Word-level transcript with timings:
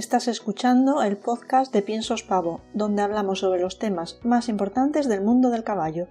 Estás 0.00 0.28
escuchando 0.28 1.02
el 1.02 1.18
podcast 1.18 1.74
de 1.74 1.82
Piensos 1.82 2.22
Pavo, 2.22 2.62
donde 2.72 3.02
hablamos 3.02 3.40
sobre 3.40 3.60
los 3.60 3.78
temas 3.78 4.18
más 4.22 4.48
importantes 4.48 5.06
del 5.08 5.20
mundo 5.20 5.50
del 5.50 5.62
caballo. 5.62 6.08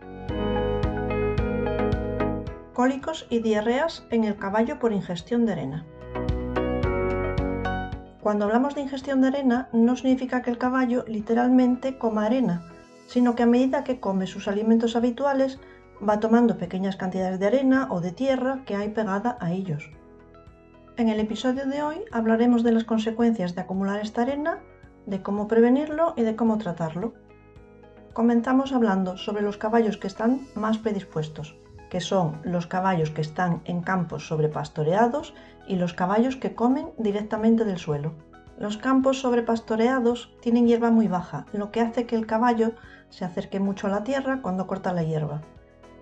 Cólicos 2.75 3.25
y 3.31 3.39
diarreas 3.39 4.05
en 4.11 4.25
el 4.25 4.37
caballo 4.37 4.77
por 4.77 4.93
ingestión 4.93 5.47
de 5.47 5.53
arena. 5.53 5.87
Cuando 8.21 8.45
hablamos 8.45 8.75
de 8.75 8.81
ingestión 8.81 9.21
de 9.21 9.29
arena, 9.29 9.69
no 9.73 9.95
significa 9.95 10.43
que 10.43 10.51
el 10.51 10.59
caballo 10.59 11.03
literalmente 11.07 11.97
coma 11.97 12.27
arena, 12.27 12.61
sino 13.07 13.33
que 13.33 13.41
a 13.41 13.47
medida 13.47 13.83
que 13.83 13.99
come 13.99 14.27
sus 14.27 14.47
alimentos 14.47 14.95
habituales, 14.95 15.59
va 16.07 16.19
tomando 16.19 16.59
pequeñas 16.59 16.95
cantidades 16.95 17.39
de 17.39 17.47
arena 17.47 17.87
o 17.89 18.01
de 18.01 18.11
tierra 18.11 18.61
que 18.67 18.75
hay 18.75 18.89
pegada 18.89 19.39
a 19.41 19.51
ellos. 19.51 19.89
En 20.99 21.07
el 21.07 21.21
episodio 21.21 21.65
de 21.65 21.81
hoy 21.81 22.01
hablaremos 22.11 22.61
de 22.61 22.73
las 22.73 22.83
consecuencias 22.83 23.55
de 23.55 23.61
acumular 23.61 24.01
esta 24.01 24.23
arena, 24.23 24.59
de 25.05 25.21
cómo 25.21 25.47
prevenirlo 25.47 26.13
y 26.17 26.23
de 26.23 26.35
cómo 26.35 26.57
tratarlo. 26.57 27.13
Comenzamos 28.11 28.73
hablando 28.73 29.15
sobre 29.15 29.41
los 29.41 29.55
caballos 29.55 29.95
que 29.95 30.07
están 30.07 30.41
más 30.55 30.77
predispuestos, 30.77 31.55
que 31.89 32.01
son 32.01 32.41
los 32.43 32.67
caballos 32.67 33.11
que 33.11 33.21
están 33.21 33.61
en 33.63 33.79
campos 33.79 34.27
sobrepastoreados 34.27 35.33
y 35.69 35.77
los 35.77 35.93
caballos 35.93 36.35
que 36.35 36.53
comen 36.53 36.89
directamente 36.97 37.63
del 37.63 37.77
suelo. 37.77 38.11
Los 38.57 38.75
campos 38.75 39.21
sobrepastoreados 39.21 40.35
tienen 40.41 40.67
hierba 40.67 40.91
muy 40.91 41.07
baja, 41.07 41.45
lo 41.53 41.71
que 41.71 41.79
hace 41.79 42.07
que 42.07 42.17
el 42.17 42.27
caballo 42.27 42.73
se 43.07 43.23
acerque 43.23 43.61
mucho 43.61 43.87
a 43.87 43.89
la 43.89 44.03
tierra 44.03 44.41
cuando 44.41 44.67
corta 44.67 44.91
la 44.91 45.03
hierba. 45.03 45.43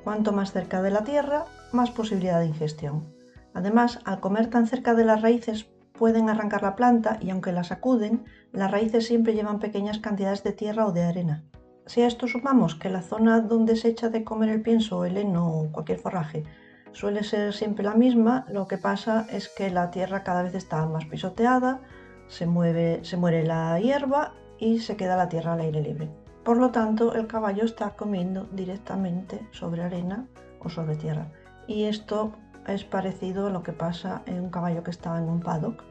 Cuanto 0.03 0.31
más 0.31 0.53
cerca 0.53 0.81
de 0.81 0.89
la 0.89 1.03
tierra, 1.03 1.45
más 1.71 1.91
posibilidad 1.91 2.39
de 2.39 2.47
ingestión. 2.47 3.16
Además, 3.57 3.97
al 4.05 4.19
comer 4.19 4.51
tan 4.51 4.67
cerca 4.67 4.93
de 4.93 5.03
las 5.03 5.23
raíces 5.23 5.67
pueden 5.93 6.29
arrancar 6.29 6.61
la 6.61 6.75
planta 6.75 7.17
y 7.19 7.31
aunque 7.31 7.51
la 7.51 7.63
sacuden, 7.63 8.23
las 8.51 8.69
raíces 8.69 9.07
siempre 9.07 9.33
llevan 9.33 9.57
pequeñas 9.57 9.97
cantidades 9.97 10.43
de 10.43 10.51
tierra 10.51 10.85
o 10.85 10.91
de 10.91 11.01
arena. 11.01 11.43
Si 11.87 12.01
a 12.03 12.07
esto 12.07 12.27
sumamos 12.27 12.75
que 12.75 12.91
la 12.91 13.01
zona 13.01 13.41
donde 13.41 13.75
se 13.75 13.87
echa 13.87 14.09
de 14.09 14.23
comer 14.23 14.49
el 14.49 14.61
pienso 14.61 15.05
el 15.05 15.17
heno 15.17 15.47
o 15.47 15.71
cualquier 15.71 15.97
forraje 15.97 16.43
suele 16.91 17.23
ser 17.23 17.51
siempre 17.51 17.83
la 17.83 17.95
misma, 17.95 18.45
lo 18.47 18.67
que 18.67 18.77
pasa 18.77 19.25
es 19.31 19.49
que 19.49 19.71
la 19.71 19.89
tierra 19.89 20.23
cada 20.23 20.43
vez 20.43 20.53
está 20.53 20.85
más 20.85 21.05
pisoteada, 21.05 21.81
se, 22.27 22.45
mueve, 22.45 22.99
se 23.01 23.17
muere 23.17 23.43
la 23.43 23.79
hierba 23.79 24.33
y 24.59 24.81
se 24.81 24.97
queda 24.97 25.17
la 25.17 25.29
tierra 25.29 25.53
al 25.53 25.61
aire 25.61 25.81
libre. 25.81 26.11
Por 26.45 26.57
lo 26.57 26.69
tanto, 26.69 27.15
el 27.15 27.25
caballo 27.25 27.65
está 27.65 27.95
comiendo 27.95 28.43
directamente 28.51 29.47
sobre 29.49 29.81
arena 29.81 30.27
o 30.59 30.69
sobre 30.69 30.95
tierra. 30.95 31.31
Y 31.67 31.85
esto 31.85 32.33
es 32.67 32.83
parecido 32.83 33.47
a 33.47 33.49
lo 33.49 33.63
que 33.63 33.73
pasa 33.73 34.21
en 34.25 34.41
un 34.41 34.49
caballo 34.49 34.83
que 34.83 34.91
está 34.91 35.17
en 35.17 35.29
un 35.29 35.41
paddock, 35.41 35.83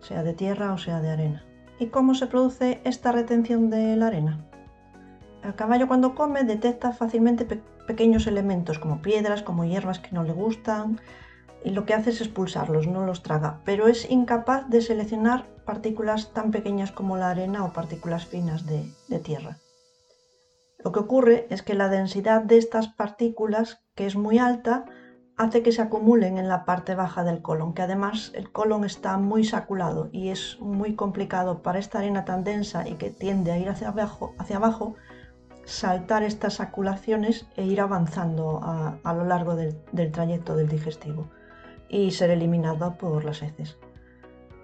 sea 0.00 0.22
de 0.22 0.34
tierra 0.34 0.72
o 0.72 0.78
sea 0.78 1.00
de 1.00 1.10
arena. 1.10 1.44
¿Y 1.78 1.86
cómo 1.86 2.14
se 2.14 2.26
produce 2.26 2.80
esta 2.84 3.12
retención 3.12 3.70
de 3.70 3.96
la 3.96 4.08
arena? 4.08 4.44
El 5.42 5.54
caballo 5.54 5.88
cuando 5.88 6.14
come 6.14 6.44
detecta 6.44 6.92
fácilmente 6.92 7.44
pequeños 7.86 8.26
elementos 8.26 8.78
como 8.78 9.02
piedras, 9.02 9.42
como 9.42 9.64
hierbas 9.64 9.98
que 9.98 10.12
no 10.12 10.22
le 10.22 10.32
gustan, 10.32 11.00
y 11.64 11.70
lo 11.70 11.86
que 11.86 11.94
hace 11.94 12.10
es 12.10 12.20
expulsarlos, 12.20 12.86
no 12.86 13.04
los 13.04 13.22
traga, 13.22 13.60
pero 13.64 13.88
es 13.88 14.10
incapaz 14.10 14.68
de 14.68 14.82
seleccionar 14.82 15.46
partículas 15.64 16.32
tan 16.32 16.50
pequeñas 16.50 16.92
como 16.92 17.16
la 17.16 17.30
arena 17.30 17.64
o 17.64 17.72
partículas 17.72 18.26
finas 18.26 18.66
de, 18.66 18.90
de 19.08 19.18
tierra. 19.18 19.58
Lo 20.84 20.92
que 20.92 21.00
ocurre 21.00 21.46
es 21.48 21.62
que 21.62 21.74
la 21.74 21.88
densidad 21.88 22.42
de 22.42 22.58
estas 22.58 22.88
partículas, 22.88 23.82
que 23.94 24.06
es 24.06 24.16
muy 24.16 24.38
alta, 24.38 24.84
hace 25.36 25.62
que 25.62 25.72
se 25.72 25.82
acumulen 25.82 26.38
en 26.38 26.48
la 26.48 26.64
parte 26.64 26.94
baja 26.94 27.24
del 27.24 27.42
colon, 27.42 27.74
que 27.74 27.82
además 27.82 28.30
el 28.34 28.52
colon 28.52 28.84
está 28.84 29.18
muy 29.18 29.44
saculado 29.44 30.08
y 30.12 30.28
es 30.28 30.58
muy 30.60 30.94
complicado 30.94 31.62
para 31.62 31.78
esta 31.78 31.98
arena 31.98 32.24
tan 32.24 32.44
densa 32.44 32.88
y 32.88 32.94
que 32.94 33.10
tiende 33.10 33.50
a 33.50 33.58
ir 33.58 33.68
hacia 33.68 33.88
abajo, 33.88 34.94
saltar 35.64 36.22
estas 36.22 36.54
saculaciones 36.54 37.46
e 37.56 37.64
ir 37.64 37.80
avanzando 37.80 38.60
a, 38.62 39.12
lo 39.12 39.24
largo 39.24 39.56
del, 39.56 39.76
del 39.92 40.12
trayecto 40.12 40.56
del 40.56 40.68
digestivo 40.68 41.30
y 41.88 42.12
ser 42.12 42.30
eliminado 42.30 42.96
por 42.96 43.24
las 43.24 43.42
heces. 43.42 43.78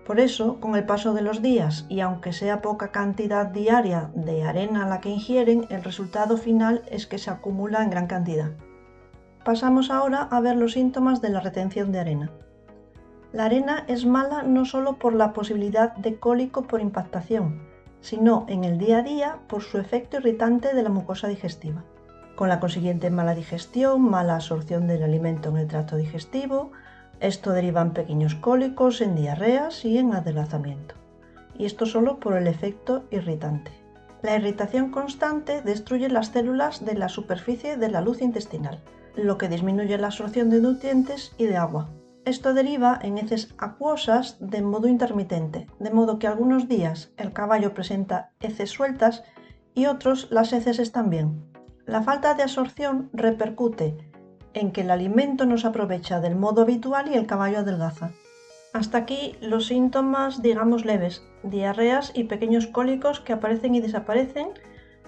Por 0.07 0.21
eso, 0.21 0.61
con 0.61 0.77
el 0.77 0.85
paso 0.85 1.15
de 1.15 1.23
los 1.23 1.41
días 1.41 1.87
y 1.89 2.01
aunque 2.01 2.33
sea 2.33 2.63
poca 2.63 2.91
cantidad 2.91 3.47
diaria 3.47 4.11
de 4.15 4.43
arena 4.43 4.87
la 4.87 5.01
que 5.01 5.09
ingieren, 5.09 5.67
el 5.71 5.85
resultado 5.85 6.37
final 6.37 6.83
es 6.91 7.07
que 7.07 7.19
se 7.19 7.31
acumula 7.31 7.83
en 7.83 7.91
gran 7.91 8.07
cantidad. 8.07 8.51
Pasamos 9.45 9.91
ahora 9.91 10.29
a 10.31 10.41
ver 10.41 10.57
los 10.57 10.73
síntomas 10.73 11.23
de 11.23 11.31
la 11.31 11.41
retención 11.41 11.93
de 11.93 12.01
arena. 12.01 12.31
La 13.33 13.47
arena 13.47 13.85
es 13.89 14.05
mala 14.05 14.43
no 14.43 14.67
solo 14.67 14.99
por 14.99 15.15
la 15.15 15.33
posibilidad 15.33 15.97
de 15.97 16.19
cólico 16.21 16.65
por 16.65 16.83
impactación, 16.83 17.63
sino 18.03 18.45
en 18.49 18.65
el 18.65 18.77
día 18.77 18.99
a 18.99 19.03
día 19.03 19.39
por 19.49 19.63
su 19.63 19.79
efecto 19.79 20.19
irritante 20.19 20.75
de 20.75 20.83
la 20.83 20.91
mucosa 20.91 21.27
digestiva, 21.29 21.85
con 22.37 22.51
la 22.51 22.61
consiguiente 22.61 23.11
mala 23.11 23.35
digestión, 23.35 24.03
mala 24.03 24.35
absorción 24.35 24.87
del 24.87 25.03
alimento 25.03 25.49
en 25.49 25.57
el 25.57 25.69
tracto 25.69 25.97
digestivo, 25.97 26.73
esto 27.21 27.53
deriva 27.53 27.81
en 27.81 27.93
pequeños 27.93 28.35
cólicos, 28.35 29.01
en 29.01 29.15
diarreas 29.15 29.85
y 29.87 29.97
en 29.97 30.13
adelgazamiento. 30.13 30.97
Y 31.57 31.65
esto 31.65 31.87
solo 31.87 32.19
por 32.19 32.37
el 32.37 32.47
efecto 32.47 33.05
irritante. 33.11 33.71
La 34.23 34.37
irritación 34.37 34.91
constante 34.91 35.63
destruye 35.63 36.11
las 36.11 36.29
células 36.29 36.85
de 36.85 36.95
la 36.95 37.09
superficie 37.09 37.79
de 37.79 37.89
la 37.89 38.03
luz 38.03 38.21
intestinal, 38.21 38.81
lo 39.17 39.39
que 39.39 39.49
disminuye 39.49 39.99
la 39.99 40.09
absorción 40.09 40.51
de 40.51 40.61
nutrientes 40.61 41.33
y 41.39 41.47
de 41.47 41.57
agua. 41.57 41.91
Esto 42.25 42.53
deriva 42.53 42.99
en 43.03 43.19
heces 43.19 43.55
acuosas 43.59 44.37
de 44.41 44.63
modo 44.63 44.89
intermitente, 44.89 45.67
de 45.79 45.91
modo 45.91 46.19
que 46.19 46.27
algunos 46.27 46.69
días 46.69 47.13
el 47.17 47.33
caballo 47.33 47.73
presenta 47.73 48.33
heces 48.41 48.71
sueltas 48.71 49.25
y 49.75 49.87
otros 49.87 50.29
las 50.31 50.53
heces 50.53 50.79
están 50.79 51.09
bien. 51.09 51.43
La 51.87 52.03
falta 52.03 52.35
de 52.35 52.43
absorción 52.43 53.11
repercute 53.13 53.97
en 54.53 54.71
que 54.71 54.83
el 54.83 54.91
alimento 54.91 55.47
no 55.47 55.57
se 55.57 55.67
aprovecha 55.67 56.21
del 56.21 56.37
modo 56.37 56.63
habitual 56.63 57.09
y 57.11 57.15
el 57.15 57.27
caballo 57.27 57.61
adelgaza. 57.61 58.11
Hasta 58.73 58.99
aquí 58.99 59.37
los 59.41 59.67
síntomas, 59.67 60.43
digamos, 60.43 60.85
leves, 60.85 61.25
diarreas 61.43 62.13
y 62.15 62.25
pequeños 62.25 62.67
cólicos 62.67 63.21
que 63.21 63.33
aparecen 63.33 63.75
y 63.75 63.81
desaparecen 63.81 64.51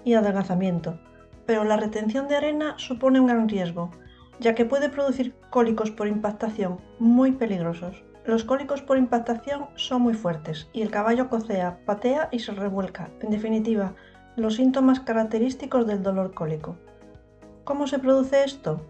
y 0.05 0.15
adelgazamiento 0.15 0.99
pero 1.47 1.65
la 1.65 1.77
retención 1.77 2.29
de 2.29 2.37
arena 2.37 2.75
supone 2.79 3.21
un 3.21 3.27
gran 3.27 3.49
riesgo, 3.49 3.91
ya 4.41 4.55
que 4.55 4.65
puede 4.65 4.89
producir 4.89 5.35
cólicos 5.51 5.91
por 5.91 6.09
impactación 6.09 6.79
muy 6.99 7.33
peligrosos. 7.33 8.03
Los 8.25 8.45
cólicos 8.45 8.83
por 8.83 8.99
impactación 8.99 9.67
son 9.75 10.03
muy 10.03 10.15
fuertes 10.15 10.69
y 10.73 10.83
el 10.83 10.91
caballo 10.91 11.29
cocea, 11.29 11.79
patea 11.85 12.29
y 12.31 12.39
se 12.39 12.53
revuelca. 12.53 13.11
En 13.21 13.31
definitiva, 13.31 13.95
los 14.37 14.55
síntomas 14.55 15.01
característicos 15.01 15.87
del 15.87 16.03
dolor 16.03 16.33
cólico. 16.33 16.77
¿Cómo 17.65 17.87
se 17.87 17.99
produce 17.99 18.45
esto? 18.45 18.81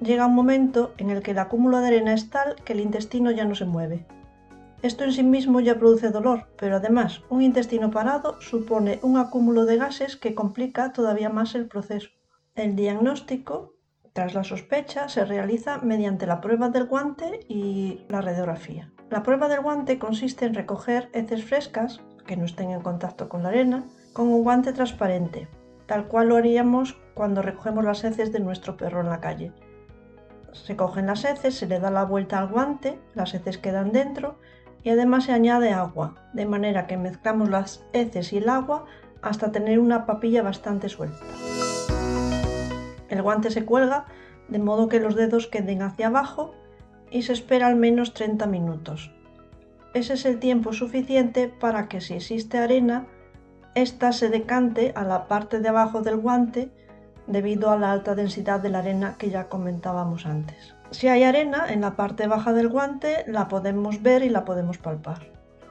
Llega 0.00 0.26
un 0.26 0.34
momento 0.34 0.92
en 0.98 1.10
el 1.10 1.22
que 1.22 1.30
el 1.30 1.38
acúmulo 1.38 1.80
de 1.80 1.88
arena 1.88 2.12
es 2.12 2.28
tal 2.28 2.54
que 2.64 2.74
el 2.74 2.80
intestino 2.80 3.30
ya 3.30 3.46
no 3.46 3.54
se 3.54 3.64
mueve. 3.64 4.06
Esto 4.86 5.02
en 5.02 5.10
sí 5.10 5.24
mismo 5.24 5.58
ya 5.58 5.80
produce 5.80 6.10
dolor, 6.10 6.46
pero 6.56 6.76
además 6.76 7.20
un 7.28 7.42
intestino 7.42 7.90
parado 7.90 8.40
supone 8.40 9.00
un 9.02 9.18
acúmulo 9.18 9.64
de 9.64 9.78
gases 9.78 10.16
que 10.16 10.36
complica 10.36 10.92
todavía 10.92 11.28
más 11.28 11.56
el 11.56 11.66
proceso. 11.66 12.10
El 12.54 12.76
diagnóstico, 12.76 13.74
tras 14.12 14.34
la 14.34 14.44
sospecha, 14.44 15.08
se 15.08 15.24
realiza 15.24 15.78
mediante 15.78 16.24
la 16.24 16.40
prueba 16.40 16.68
del 16.68 16.86
guante 16.86 17.40
y 17.48 18.06
la 18.08 18.20
radiografía. 18.20 18.92
La 19.10 19.24
prueba 19.24 19.48
del 19.48 19.60
guante 19.60 19.98
consiste 19.98 20.44
en 20.46 20.54
recoger 20.54 21.10
heces 21.12 21.44
frescas, 21.44 22.00
que 22.24 22.36
no 22.36 22.44
estén 22.44 22.70
en 22.70 22.80
contacto 22.80 23.28
con 23.28 23.42
la 23.42 23.48
arena, 23.48 23.82
con 24.12 24.28
un 24.28 24.44
guante 24.44 24.72
transparente, 24.72 25.48
tal 25.86 26.06
cual 26.06 26.28
lo 26.28 26.36
haríamos 26.36 26.96
cuando 27.14 27.42
recogemos 27.42 27.84
las 27.84 28.04
heces 28.04 28.30
de 28.30 28.38
nuestro 28.38 28.76
perro 28.76 29.00
en 29.00 29.08
la 29.08 29.20
calle. 29.20 29.52
Se 30.52 30.76
cogen 30.76 31.08
las 31.08 31.24
heces, 31.24 31.56
se 31.56 31.66
le 31.66 31.80
da 31.80 31.90
la 31.90 32.04
vuelta 32.04 32.38
al 32.38 32.46
guante, 32.46 33.00
las 33.16 33.34
heces 33.34 33.58
quedan 33.58 33.90
dentro 33.90 34.38
y 34.86 34.90
además 34.90 35.24
se 35.24 35.32
añade 35.32 35.72
agua, 35.72 36.14
de 36.32 36.46
manera 36.46 36.86
que 36.86 36.96
mezclamos 36.96 37.50
las 37.50 37.84
heces 37.92 38.32
y 38.32 38.36
el 38.36 38.48
agua 38.48 38.84
hasta 39.20 39.50
tener 39.50 39.80
una 39.80 40.06
papilla 40.06 40.44
bastante 40.44 40.88
suelta. 40.88 41.18
El 43.08 43.20
guante 43.20 43.50
se 43.50 43.64
cuelga 43.64 44.04
de 44.46 44.60
modo 44.60 44.88
que 44.88 45.00
los 45.00 45.16
dedos 45.16 45.48
queden 45.48 45.82
hacia 45.82 46.06
abajo 46.06 46.54
y 47.10 47.22
se 47.22 47.32
espera 47.32 47.66
al 47.66 47.74
menos 47.74 48.14
30 48.14 48.46
minutos. 48.46 49.10
Ese 49.92 50.12
es 50.12 50.24
el 50.24 50.38
tiempo 50.38 50.72
suficiente 50.72 51.48
para 51.48 51.88
que 51.88 52.00
si 52.00 52.14
existe 52.14 52.58
arena, 52.58 53.08
ésta 53.74 54.12
se 54.12 54.28
decante 54.28 54.92
a 54.94 55.02
la 55.02 55.26
parte 55.26 55.58
de 55.58 55.68
abajo 55.68 56.02
del 56.02 56.18
guante 56.18 56.70
debido 57.26 57.70
a 57.70 57.76
la 57.76 57.92
alta 57.92 58.14
densidad 58.14 58.60
de 58.60 58.70
la 58.70 58.78
arena 58.78 59.16
que 59.18 59.30
ya 59.30 59.48
comentábamos 59.48 60.26
antes. 60.26 60.74
Si 60.90 61.08
hay 61.08 61.24
arena 61.24 61.66
en 61.68 61.80
la 61.80 61.96
parte 61.96 62.26
baja 62.26 62.52
del 62.52 62.68
guante, 62.68 63.24
la 63.26 63.48
podemos 63.48 64.02
ver 64.02 64.22
y 64.22 64.28
la 64.28 64.44
podemos 64.44 64.78
palpar. 64.78 65.26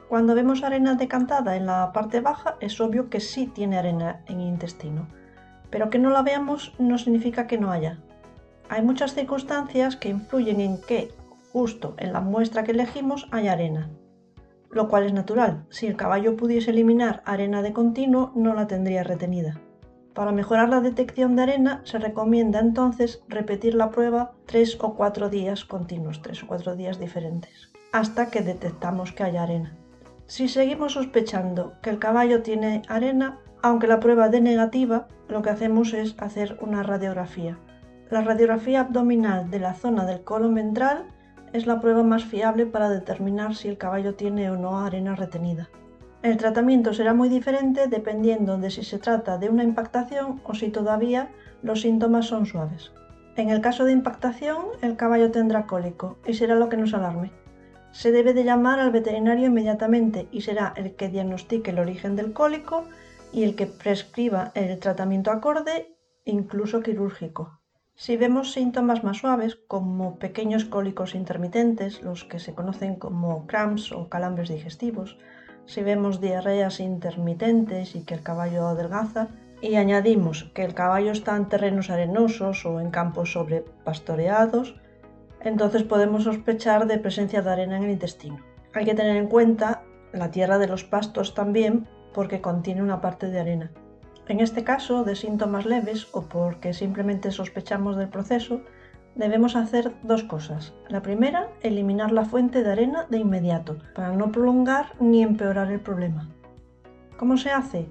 Cuando 0.08 0.34
vemos 0.34 0.62
arena 0.62 0.94
decantada 0.94 1.56
en 1.56 1.66
la 1.66 1.92
parte 1.92 2.20
baja, 2.20 2.56
es 2.60 2.80
obvio 2.80 3.08
que 3.10 3.20
sí 3.20 3.46
tiene 3.46 3.78
arena 3.78 4.22
en 4.26 4.40
el 4.40 4.48
intestino, 4.48 5.08
pero 5.70 5.90
que 5.90 5.98
no 5.98 6.10
la 6.10 6.22
veamos 6.22 6.74
no 6.78 6.98
significa 6.98 7.46
que 7.46 7.58
no 7.58 7.72
haya. 7.72 7.98
Hay 8.68 8.82
muchas 8.82 9.14
circunstancias 9.14 9.96
que 9.96 10.10
influyen 10.10 10.60
en 10.60 10.80
que, 10.80 11.12
justo 11.52 11.94
en 11.98 12.12
la 12.12 12.20
muestra 12.20 12.62
que 12.62 12.72
elegimos, 12.72 13.26
hay 13.32 13.48
arena. 13.48 13.88
lo 14.70 14.88
cual 14.88 15.04
es 15.04 15.12
natural. 15.12 15.64
Si 15.70 15.86
el 15.86 15.96
caballo 15.96 16.36
pudiese 16.36 16.70
eliminar 16.70 17.22
arena 17.24 17.62
de 17.62 17.72
continuo, 17.72 18.32
no 18.34 18.52
la 18.52 18.66
tendría 18.66 19.02
retenida. 19.02 19.58
Para 20.16 20.32
mejorar 20.32 20.70
la 20.70 20.80
detección 20.80 21.36
de 21.36 21.42
arena 21.42 21.82
se 21.84 21.98
recomienda 21.98 22.58
entonces 22.58 23.22
repetir 23.28 23.74
la 23.74 23.90
prueba 23.90 24.32
tres 24.46 24.78
o 24.80 24.94
cuatro 24.94 25.28
días 25.28 25.66
continuos, 25.66 26.22
tres 26.22 26.42
o 26.42 26.46
cuatro 26.46 26.74
días 26.74 26.98
diferentes, 26.98 27.70
hasta 27.92 28.30
que 28.30 28.40
detectamos 28.40 29.12
que 29.12 29.24
haya 29.24 29.42
arena. 29.42 29.76
Si 30.26 30.48
seguimos 30.48 30.94
sospechando 30.94 31.74
que 31.82 31.90
el 31.90 31.98
caballo 31.98 32.40
tiene 32.40 32.80
arena, 32.88 33.40
aunque 33.62 33.88
la 33.88 34.00
prueba 34.00 34.30
dé 34.30 34.40
negativa, 34.40 35.06
lo 35.28 35.42
que 35.42 35.50
hacemos 35.50 35.92
es 35.92 36.14
hacer 36.16 36.56
una 36.62 36.82
radiografía. 36.82 37.58
La 38.08 38.22
radiografía 38.22 38.80
abdominal 38.80 39.50
de 39.50 39.58
la 39.58 39.74
zona 39.74 40.06
del 40.06 40.24
colon 40.24 40.54
ventral 40.54 41.08
es 41.52 41.66
la 41.66 41.78
prueba 41.78 42.02
más 42.02 42.24
fiable 42.24 42.64
para 42.64 42.88
determinar 42.88 43.54
si 43.54 43.68
el 43.68 43.76
caballo 43.76 44.14
tiene 44.14 44.50
o 44.50 44.56
no 44.56 44.78
arena 44.78 45.14
retenida. 45.14 45.68
El 46.26 46.38
tratamiento 46.38 46.92
será 46.92 47.14
muy 47.14 47.28
diferente 47.28 47.86
dependiendo 47.86 48.58
de 48.58 48.72
si 48.72 48.82
se 48.82 48.98
trata 48.98 49.38
de 49.38 49.48
una 49.48 49.62
impactación 49.62 50.40
o 50.42 50.54
si 50.54 50.70
todavía 50.70 51.30
los 51.62 51.82
síntomas 51.82 52.26
son 52.26 52.46
suaves. 52.46 52.90
En 53.36 53.48
el 53.50 53.60
caso 53.60 53.84
de 53.84 53.92
impactación, 53.92 54.58
el 54.82 54.96
caballo 54.96 55.30
tendrá 55.30 55.66
cólico 55.66 56.18
y 56.26 56.34
será 56.34 56.56
lo 56.56 56.68
que 56.68 56.78
nos 56.78 56.94
alarme. 56.94 57.30
Se 57.92 58.10
debe 58.10 58.34
de 58.34 58.42
llamar 58.42 58.80
al 58.80 58.90
veterinario 58.90 59.46
inmediatamente 59.46 60.26
y 60.32 60.40
será 60.40 60.74
el 60.74 60.96
que 60.96 61.08
diagnostique 61.08 61.70
el 61.70 61.78
origen 61.78 62.16
del 62.16 62.32
cólico 62.32 62.88
y 63.32 63.44
el 63.44 63.54
que 63.54 63.68
prescriba 63.68 64.50
el 64.56 64.80
tratamiento 64.80 65.30
acorde, 65.30 65.94
incluso 66.24 66.80
quirúrgico. 66.80 67.60
Si 67.94 68.16
vemos 68.16 68.50
síntomas 68.50 69.04
más 69.04 69.18
suaves, 69.18 69.54
como 69.68 70.18
pequeños 70.18 70.64
cólicos 70.64 71.14
intermitentes, 71.14 72.02
los 72.02 72.24
que 72.24 72.40
se 72.40 72.52
conocen 72.52 72.96
como 72.96 73.46
cramps 73.46 73.92
o 73.92 74.08
calambres 74.08 74.48
digestivos, 74.48 75.16
si 75.66 75.82
vemos 75.82 76.20
diarreas 76.20 76.80
intermitentes 76.80 77.94
y 77.94 78.02
que 78.02 78.14
el 78.14 78.22
caballo 78.22 78.66
adelgaza, 78.66 79.28
y 79.60 79.76
añadimos 79.76 80.50
que 80.54 80.64
el 80.64 80.74
caballo 80.74 81.12
está 81.12 81.36
en 81.36 81.48
terrenos 81.48 81.90
arenosos 81.90 82.64
o 82.66 82.80
en 82.80 82.90
campos 82.90 83.32
sobrepastoreados, 83.32 84.76
entonces 85.40 85.82
podemos 85.82 86.24
sospechar 86.24 86.86
de 86.86 86.98
presencia 86.98 87.42
de 87.42 87.50
arena 87.50 87.76
en 87.76 87.84
el 87.84 87.90
intestino. 87.90 88.38
Hay 88.74 88.84
que 88.84 88.94
tener 88.94 89.16
en 89.16 89.28
cuenta 89.28 89.82
la 90.12 90.30
tierra 90.30 90.58
de 90.58 90.68
los 90.68 90.84
pastos 90.84 91.34
también 91.34 91.86
porque 92.12 92.40
contiene 92.40 92.82
una 92.82 93.00
parte 93.00 93.30
de 93.30 93.40
arena. 93.40 93.70
En 94.28 94.40
este 94.40 94.64
caso, 94.64 95.04
de 95.04 95.14
síntomas 95.14 95.66
leves 95.66 96.08
o 96.12 96.22
porque 96.22 96.72
simplemente 96.72 97.30
sospechamos 97.30 97.96
del 97.96 98.08
proceso, 98.08 98.62
debemos 99.16 99.56
hacer 99.56 99.92
dos 100.02 100.22
cosas. 100.22 100.74
La 100.88 101.02
primera, 101.02 101.48
eliminar 101.62 102.12
la 102.12 102.24
fuente 102.24 102.62
de 102.62 102.70
arena 102.70 103.06
de 103.08 103.18
inmediato, 103.18 103.78
para 103.94 104.12
no 104.12 104.30
prolongar 104.30 104.92
ni 105.00 105.22
empeorar 105.22 105.72
el 105.72 105.80
problema. 105.80 106.28
¿Cómo 107.16 107.36
se 107.36 107.50
hace? 107.50 107.88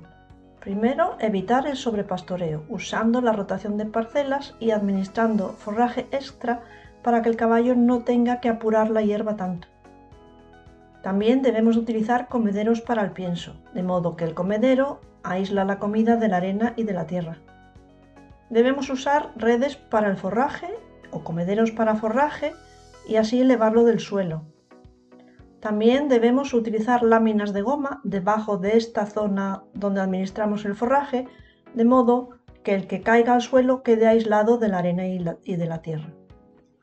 Primero, 0.60 1.18
evitar 1.19 1.68
el 1.68 1.75
sobrepastoreo, 1.75 2.63
usando 2.69 3.22
la 3.22 3.33
rotación 3.33 3.77
de 3.77 3.86
parcelas 3.86 4.56
y 4.60 4.72
administrando 4.72 5.50
forraje 5.50 6.07
extra 6.12 6.62
para 7.04 7.22
que 7.22 7.30
el 7.30 7.36
caballo 7.36 7.75
no 7.75 8.04
tenga 8.04 8.39
que 8.39 8.50
apurar 8.50 8.89
la 8.89 9.01
hierba 9.01 9.36
tanto. 9.36 9.68
También 11.04 11.44
debemos 11.44 11.78
utilizar 11.78 12.28
comederos 12.28 12.81
para 12.81 13.04
el 13.04 13.12
pienso, 13.12 13.56
de 13.75 13.83
modo 13.83 14.16
que 14.16 14.24
el 14.24 14.33
comedero 14.33 15.01
aísla 15.21 15.66
la 15.66 15.78
comida 15.78 16.16
de 16.16 16.28
la 16.28 16.38
arena 16.38 16.74
y 16.75 16.83
de 16.83 16.94
la 16.94 17.06
tierra. 17.06 17.38
Debemos 18.50 18.89
usar 18.89 19.31
redes 19.36 19.75
para 19.75 20.10
el 20.10 20.18
forraje 20.18 20.68
o 21.12 21.24
comederos 21.24 21.72
para 21.72 21.96
forraje 21.96 22.54
y 23.07 23.16
así 23.16 23.42
elevarlo 23.42 23.84
del 23.84 24.00
suelo. 24.00 24.44
También 25.60 26.10
debemos 26.10 26.54
utilizar 26.54 27.04
láminas 27.04 27.54
de 27.54 27.62
goma 27.62 28.02
debajo 28.04 28.57
de 28.57 28.78
esta 28.78 29.06
zona 29.06 29.63
donde 29.74 30.02
administramos 30.02 30.66
el 30.66 30.75
forraje, 30.75 31.28
de 31.74 31.86
modo 31.86 32.30
que 32.63 32.75
el 32.75 32.88
que 32.88 33.02
caiga 33.02 33.34
al 33.34 33.42
suelo 33.42 33.81
quede 33.81 34.07
aislado 34.07 34.57
de 34.57 34.68
la 34.68 34.80
arena 34.80 35.07
y 35.07 35.56
de 35.56 35.66
la 35.66 35.81
tierra. 35.81 36.13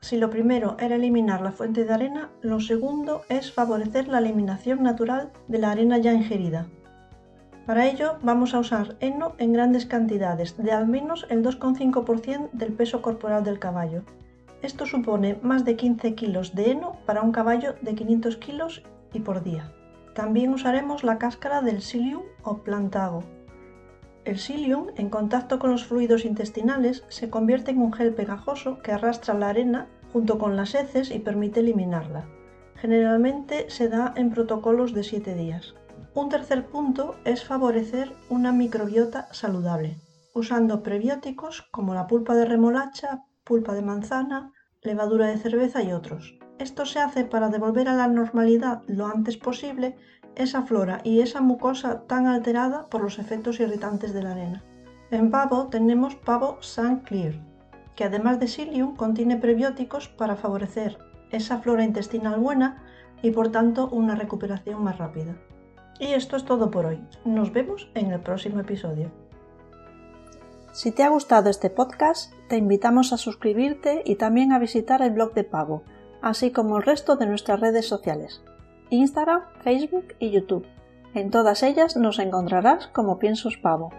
Si 0.01 0.17
lo 0.17 0.29
primero 0.29 0.75
era 0.79 0.95
eliminar 0.95 1.39
la 1.39 1.53
fuente 1.53 1.85
de 1.85 1.93
arena, 1.93 2.29
lo 2.41 2.59
segundo 2.59 3.21
es 3.29 3.53
favorecer 3.53 4.09
la 4.09 4.19
eliminación 4.19 4.83
natural 4.83 5.31
de 5.47 5.59
la 5.59 5.71
arena 5.71 5.97
ya 5.97 6.11
ingerida. 6.11 6.67
Para 7.65 7.87
ello 7.87 8.17
vamos 8.21 8.53
a 8.53 8.59
usar 8.59 8.97
heno 8.99 9.35
en 9.37 9.53
grandes 9.53 9.85
cantidades, 9.85 10.57
de 10.57 10.73
al 10.73 10.85
menos 10.85 11.25
el 11.29 11.41
2,5% 11.43 12.49
del 12.51 12.73
peso 12.73 13.01
corporal 13.01 13.45
del 13.45 13.59
caballo. 13.59 14.03
Esto 14.61 14.85
supone 14.85 15.39
más 15.41 15.63
de 15.63 15.77
15 15.77 16.13
kilos 16.13 16.55
de 16.55 16.71
heno 16.71 16.97
para 17.05 17.21
un 17.21 17.31
caballo 17.31 17.75
de 17.81 17.95
500 17.95 18.35
kilos 18.37 18.83
y 19.13 19.21
por 19.21 19.43
día. 19.43 19.71
También 20.13 20.53
usaremos 20.53 21.05
la 21.05 21.17
cáscara 21.17 21.61
del 21.61 21.81
psyllium 21.81 22.23
o 22.43 22.57
plantago. 22.57 23.23
El 24.25 24.37
psyllium, 24.37 24.87
en 24.97 25.09
contacto 25.09 25.57
con 25.57 25.71
los 25.71 25.85
fluidos 25.85 26.25
intestinales, 26.25 27.05
se 27.07 27.29
convierte 27.29 27.71
en 27.71 27.81
un 27.81 27.93
gel 27.93 28.13
pegajoso 28.13 28.81
que 28.81 28.91
arrastra 28.91 29.33
la 29.33 29.49
arena 29.49 29.87
junto 30.11 30.37
con 30.37 30.57
las 30.57 30.75
heces 30.75 31.11
y 31.11 31.19
permite 31.19 31.61
eliminarla. 31.61 32.25
Generalmente 32.75 33.69
se 33.69 33.87
da 33.87 34.13
en 34.17 34.31
protocolos 34.31 34.93
de 34.93 35.03
7 35.03 35.33
días. 35.33 35.75
Un 36.15 36.29
tercer 36.29 36.67
punto 36.67 37.15
es 37.25 37.43
favorecer 37.43 38.13
una 38.29 38.51
microbiota 38.51 39.27
saludable, 39.31 39.97
usando 40.35 40.83
prebióticos 40.83 41.63
como 41.71 41.95
la 41.95 42.05
pulpa 42.05 42.35
de 42.35 42.45
remolacha, 42.45 43.23
pulpa 43.43 43.73
de 43.73 43.81
manzana, 43.81 44.51
levadura 44.83 45.25
de 45.25 45.37
cerveza 45.37 45.81
y 45.81 45.91
otros. 45.91 46.37
Esto 46.59 46.85
se 46.85 46.99
hace 46.99 47.25
para 47.25 47.49
devolver 47.49 47.89
a 47.89 47.95
la 47.95 48.07
normalidad 48.07 48.83
lo 48.85 49.07
antes 49.07 49.37
posible 49.37 49.95
esa 50.35 50.61
flora 50.61 50.99
y 51.03 51.21
esa 51.21 51.41
mucosa 51.41 52.03
tan 52.05 52.27
alterada 52.27 52.89
por 52.89 53.01
los 53.01 53.17
efectos 53.17 53.59
irritantes 53.59 54.13
de 54.13 54.21
la 54.21 54.33
arena. 54.33 54.63
En 55.09 55.31
pavo 55.31 55.67
tenemos 55.69 56.15
pavo 56.15 56.57
Sun 56.59 56.97
Clear, 56.97 57.33
que 57.95 58.03
además 58.03 58.39
de 58.39 58.47
psyllium 58.47 58.95
contiene 58.95 59.37
prebióticos 59.37 60.09
para 60.09 60.35
favorecer 60.35 60.99
esa 61.31 61.57
flora 61.57 61.83
intestinal 61.83 62.39
buena 62.39 62.83
y 63.23 63.31
por 63.31 63.49
tanto 63.49 63.89
una 63.89 64.13
recuperación 64.13 64.83
más 64.83 64.99
rápida. 64.99 65.35
Y 65.99 66.13
esto 66.13 66.35
es 66.35 66.45
todo 66.45 66.71
por 66.71 66.85
hoy. 66.85 66.99
Nos 67.25 67.51
vemos 67.51 67.89
en 67.93 68.11
el 68.11 68.19
próximo 68.19 68.59
episodio. 68.59 69.11
Si 70.71 70.91
te 70.91 71.03
ha 71.03 71.09
gustado 71.09 71.49
este 71.49 71.69
podcast, 71.69 72.33
te 72.49 72.57
invitamos 72.57 73.13
a 73.13 73.17
suscribirte 73.17 74.01
y 74.05 74.15
también 74.15 74.51
a 74.51 74.59
visitar 74.59 75.03
el 75.03 75.11
blog 75.11 75.33
de 75.33 75.43
Pavo, 75.43 75.83
así 76.21 76.51
como 76.51 76.77
el 76.77 76.83
resto 76.83 77.15
de 77.15 77.27
nuestras 77.27 77.59
redes 77.59 77.87
sociales, 77.87 78.41
Instagram, 78.89 79.43
Facebook 79.61 80.15
y 80.19 80.31
YouTube. 80.31 80.65
En 81.13 81.29
todas 81.29 81.61
ellas 81.61 81.95
nos 81.95 82.17
encontrarás 82.17 82.87
como 82.87 83.19
Piensos 83.19 83.57
Pavo. 83.57 83.91